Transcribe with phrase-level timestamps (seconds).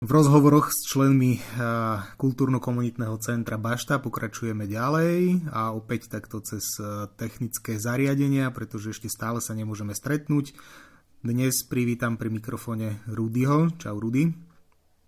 [0.00, 1.36] V rozhovoroch s členmi
[2.16, 9.44] kultúrno-komunitného centra Bašta pokračujeme ďalej a opäť takto cez eh, technické zariadenia, pretože ešte stále
[9.44, 10.56] sa nemôžeme stretnúť.
[11.20, 13.76] Dnes privítam pri mikrofone Rudyho.
[13.76, 14.32] Čau Rudy.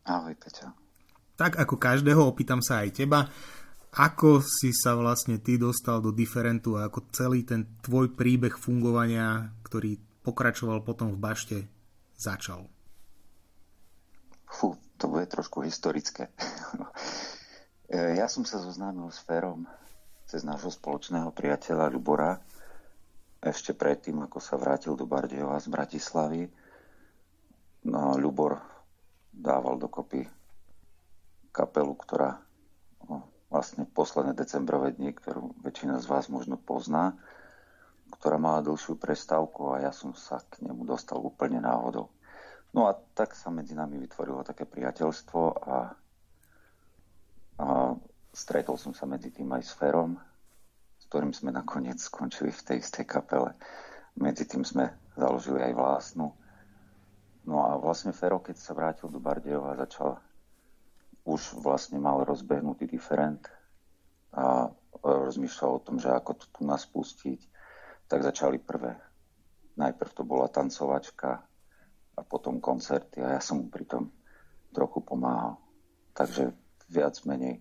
[0.05, 0.77] Ahoj Peťa.
[1.41, 3.33] Tak ako každého, opýtam sa aj teba,
[3.97, 9.57] ako si sa vlastne ty dostal do diferentu a ako celý ten tvoj príbeh fungovania,
[9.65, 11.59] ktorý pokračoval potom v Bašte,
[12.13, 12.82] začal?
[15.03, 16.31] To bude trošku historické.
[17.93, 19.69] E, ja som sa zoznámil s Ferom
[20.25, 22.41] cez nášho spoločného priateľa Ľubora
[23.45, 26.49] ešte predtým, ako sa vrátil do Bardejova z Bratislavy.
[27.85, 28.65] No, Ľubor
[29.29, 30.25] dával dokopy
[31.53, 32.41] kapelu, ktorá
[33.13, 37.13] no, vlastne posledné decembrové dni, ktorú väčšina z vás možno pozná,
[38.09, 42.09] ktorá mala dlhšiu prestávku a ja som sa k nemu dostal úplne náhodou.
[42.73, 45.77] No a tak sa medzi nami vytvorilo také priateľstvo a,
[47.61, 47.67] a
[48.33, 50.17] stretol som sa medzi tým aj s Ferom,
[50.97, 53.53] s ktorým sme nakoniec skončili v tej istej kapele.
[54.17, 54.89] Medzi tým sme
[55.21, 56.33] založili aj vlastnú.
[57.45, 60.17] No a vlastne Fero, keď sa vrátil do Bardejova, začal
[61.29, 63.45] už vlastne mal rozbehnutý diferent
[64.33, 64.73] a
[65.05, 67.41] rozmýšľal o tom, že ako to tu nás pustiť,
[68.09, 68.97] tak začali prvé.
[69.77, 71.45] Najprv to bola tancovačka,
[72.23, 74.15] a potom koncerty a ja som mu pri tom
[74.71, 75.59] trochu pomáhal.
[76.15, 76.55] Takže
[76.87, 77.59] viac menej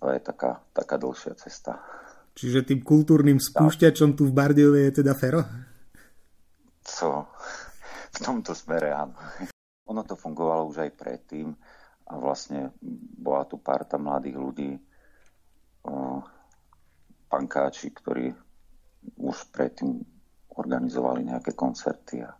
[0.00, 1.78] to je taká, taká dlhšia cesta.
[2.32, 5.44] Čiže tým kultúrnym spúšťačom tu v Bardejove je teda Fero?
[6.82, 7.28] Co?
[8.10, 9.14] V tomto smere áno.
[9.86, 11.54] Ono to fungovalo už aj predtým
[12.08, 12.74] a vlastne
[13.20, 14.72] bola tu parta mladých ľudí,
[17.30, 18.34] pankáči, ktorí
[19.22, 20.02] už predtým
[20.58, 22.34] organizovali nejaké koncerty a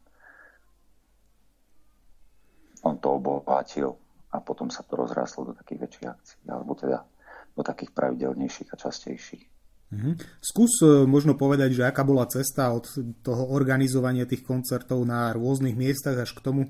[2.83, 3.99] on to obohatil
[4.33, 7.05] a potom sa to rozráslo do takých väčších akcií, alebo teda
[7.53, 9.45] do takých pravidelnejších a častejších.
[9.93, 10.15] Mm-hmm.
[10.41, 12.89] Skús e, možno povedať, že aká bola cesta od
[13.21, 16.63] toho organizovania tých koncertov na rôznych miestach až k tomu,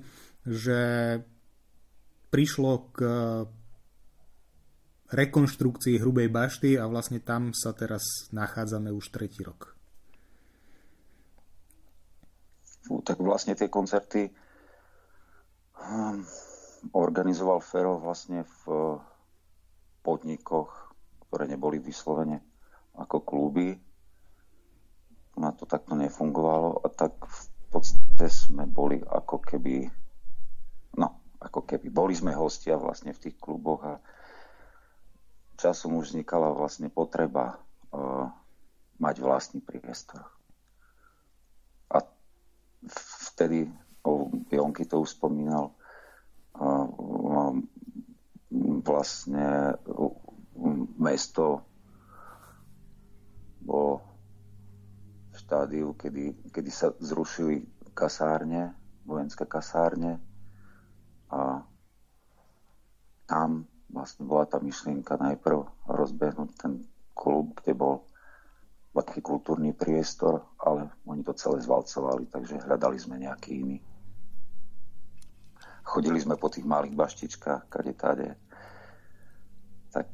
[0.43, 1.23] že
[2.35, 2.99] prišlo k
[5.13, 8.03] rekonštrukcii Hrubej bašty a vlastne tam sa teraz
[8.33, 9.77] nachádzame už tretí rok.
[12.83, 14.33] Fú, tak vlastne tie koncerty
[16.93, 18.63] organizoval Fero vlastne v
[20.03, 20.71] podnikoch,
[21.27, 22.43] ktoré neboli vyslovene
[22.99, 23.79] ako kluby.
[25.39, 27.43] Na to takto nefungovalo a tak v
[27.73, 29.89] podstate sme boli ako keby
[31.01, 31.09] no,
[31.41, 33.95] ako keby boli sme hostia vlastne v tých kluboch a
[35.57, 38.29] časom už vznikala vlastne potreba uh,
[39.01, 40.27] mať vlastný priestor.
[41.89, 42.05] A
[43.33, 43.73] vtedy
[44.53, 45.73] Jonky to už spomínal,
[48.83, 49.79] vlastne
[50.99, 51.63] mesto
[53.63, 54.03] bolo
[55.33, 57.63] v štádiu, kedy, kedy sa zrušili
[57.95, 58.75] kasárne,
[59.07, 60.19] vojenské kasárne
[61.31, 61.63] a
[63.27, 66.85] tam vlastne bola tá myšlienka najprv rozbehnúť ten
[67.15, 67.95] klub, kde bol
[68.93, 73.79] taký kultúrny priestor, ale oni to celé zvalcovali, takže hľadali sme nejaký iný.
[75.93, 78.33] Chodili sme po tých malých baštičkách, kade tade.
[79.93, 80.09] Tak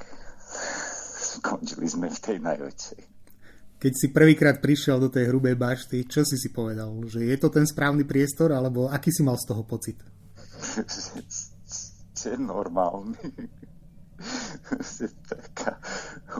[1.39, 3.03] skončili sme v tej najväčšej.
[3.79, 6.91] Keď si prvýkrát prišiel do tej hrubej bašty, čo si si povedal?
[7.07, 10.03] Že je to ten správny priestor, alebo aký si mal z toho pocit?
[12.19, 13.15] je normálny.
[15.31, 15.79] taká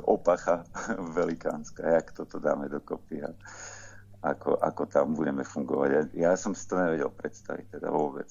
[0.03, 0.67] opacha
[1.15, 3.31] velikánska, jak toto dáme dokopy a
[4.19, 5.91] ako, ako tam budeme fungovať.
[5.95, 8.27] Ja, ja som si to nevedel predstaviť teda vôbec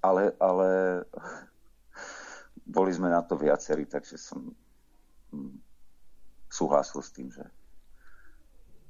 [0.00, 0.68] ale, ale
[2.76, 4.52] boli sme na to viacerí, takže som
[5.32, 5.56] hm,
[6.50, 7.46] súhlasil s tým, že,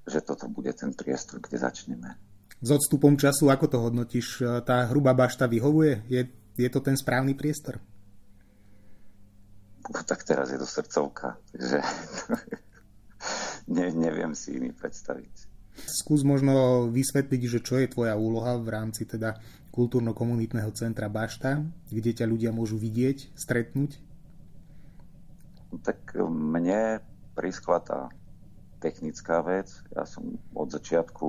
[0.06, 2.16] že toto bude ten priestor, kde začneme.
[2.60, 4.44] S odstupom času, ako to hodnotíš?
[4.68, 6.04] Tá hrubá bašta vyhovuje?
[6.12, 6.28] Je,
[6.60, 7.80] je to ten správny priestor?
[9.80, 11.80] Tak teraz je to srdcovka, takže
[13.74, 15.50] ne, neviem si iný predstaviť.
[15.86, 19.38] Skús možno vysvetliť, že čo je tvoja úloha v rámci teda
[19.70, 24.02] kultúrno-komunitného centra Bašta, kde ťa ľudia môžu vidieť, stretnúť?
[25.86, 26.98] Tak mne
[27.38, 28.00] priskla tá
[28.82, 29.70] technická vec.
[29.94, 31.26] Ja som od začiatku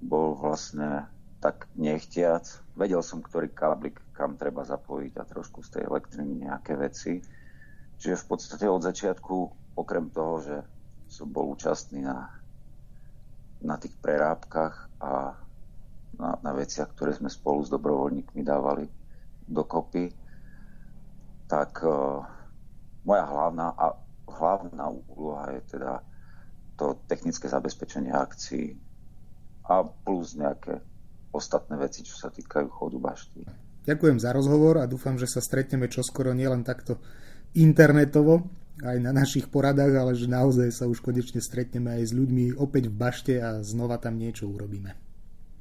[0.00, 1.10] bol vlastne
[1.44, 2.48] tak nechtiac.
[2.72, 7.22] Vedel som, ktorý káblik kam treba zapojiť a trošku z tej elektriny nejaké veci.
[8.02, 9.36] Čiže v podstate od začiatku,
[9.78, 10.56] okrem toho, že
[11.06, 12.26] som bol účastný na,
[13.62, 15.34] na tých prerábkach a
[16.18, 18.86] na, na veciach, ktoré sme spolu s dobrovoľníkmi dávali
[19.46, 20.10] dokopy,
[21.48, 22.22] tak uh,
[23.06, 23.96] moja hlavná, a
[24.28, 24.84] hlavná
[25.14, 26.02] úloha je teda
[26.78, 28.76] to technické zabezpečenie akcií
[29.66, 30.78] a plus nejaké
[31.34, 33.40] ostatné veci, čo sa týkajú chodu bašty.
[33.88, 37.00] Ďakujem za rozhovor a dúfam, že sa stretneme čoskoro nielen takto
[37.56, 38.44] internetovo,
[38.82, 42.90] aj na našich poradách, ale že naozaj sa už konečne stretneme aj s ľuďmi opäť
[42.90, 44.94] v bašte a znova tam niečo urobíme.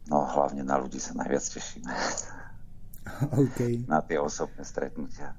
[0.08, 1.90] No hlavne na ľudí sa najviac tešíme.
[3.32, 3.88] Okay.
[3.88, 5.32] Na tie osobné stretnutia.